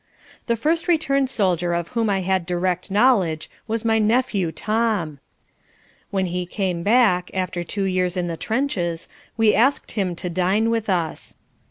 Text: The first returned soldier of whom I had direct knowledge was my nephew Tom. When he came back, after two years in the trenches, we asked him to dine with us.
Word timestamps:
The 0.47 0.55
first 0.55 0.87
returned 0.87 1.29
soldier 1.29 1.75
of 1.75 1.89
whom 1.89 2.09
I 2.09 2.21
had 2.21 2.47
direct 2.47 2.89
knowledge 2.89 3.51
was 3.67 3.85
my 3.85 3.99
nephew 3.99 4.51
Tom. 4.51 5.19
When 6.09 6.25
he 6.25 6.47
came 6.47 6.81
back, 6.81 7.29
after 7.35 7.63
two 7.63 7.83
years 7.83 8.17
in 8.17 8.25
the 8.25 8.35
trenches, 8.35 9.07
we 9.37 9.53
asked 9.53 9.91
him 9.91 10.15
to 10.15 10.27
dine 10.27 10.71
with 10.71 10.89
us. 10.89 11.37